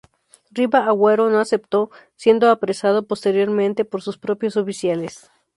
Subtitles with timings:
[0.49, 5.29] Riva Agüero no aceptó, siendo apresado posteriormente por sus propios oficiales.